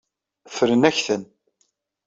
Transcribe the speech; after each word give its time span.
Ffren-ak-ten. 0.49 1.23